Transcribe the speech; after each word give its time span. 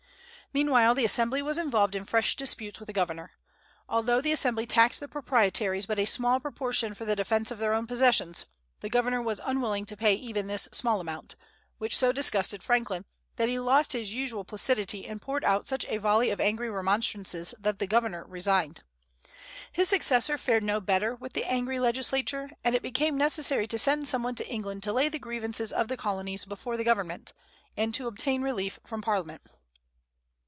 Meanwhile 0.53 0.95
the 0.95 1.05
Assembly 1.05 1.41
was 1.41 1.57
involved 1.57 1.95
in 1.95 2.03
fresh 2.03 2.35
disputes 2.35 2.77
with 2.77 2.87
the 2.87 2.91
governor. 2.91 3.31
Although 3.87 4.19
the 4.19 4.33
Assembly 4.33 4.65
taxed 4.65 4.99
the 4.99 5.07
Proprietaries 5.07 5.85
but 5.85 5.97
a 5.97 6.03
small 6.03 6.41
proportion 6.41 6.93
for 6.93 7.05
the 7.05 7.15
defence 7.15 7.51
of 7.51 7.57
their 7.59 7.73
own 7.73 7.87
possessions, 7.87 8.47
the 8.81 8.89
governor 8.89 9.21
was 9.21 9.39
unwilling 9.45 9.85
to 9.85 9.95
pay 9.95 10.13
even 10.13 10.47
this 10.47 10.67
small 10.73 10.99
amount; 10.99 11.37
which 11.77 11.95
so 11.95 12.11
disgusted 12.11 12.61
Franklin 12.61 13.05
that 13.37 13.47
he 13.47 13.59
lost 13.59 13.93
his 13.93 14.11
usual 14.11 14.43
placidity 14.43 15.07
and 15.07 15.21
poured 15.21 15.45
out 15.45 15.69
such 15.69 15.85
a 15.85 15.95
volley 15.99 16.29
of 16.31 16.41
angry 16.41 16.69
remonstrances 16.69 17.55
that 17.57 17.79
the 17.79 17.87
governor 17.87 18.25
resigned. 18.27 18.81
His 19.71 19.87
successor 19.87 20.37
fared 20.37 20.65
no 20.65 20.81
better 20.81 21.15
with 21.15 21.31
the 21.31 21.45
angry 21.45 21.79
legislature, 21.79 22.49
and 22.61 22.75
it 22.75 22.81
became 22.81 23.17
necessary 23.17 23.67
to 23.67 23.79
send 23.79 24.09
some 24.09 24.21
one 24.21 24.35
to 24.35 24.47
England 24.49 24.83
to 24.83 24.91
lay 24.91 25.07
the 25.07 25.17
grievances 25.17 25.71
of 25.71 25.87
the 25.87 25.95
Colonists 25.95 26.45
before 26.45 26.75
the 26.75 26.83
government, 26.83 27.31
and 27.77 27.95
to 27.95 28.05
obtain 28.07 28.41
relief 28.41 28.81
from 28.83 29.01
Parliament. 29.01 29.43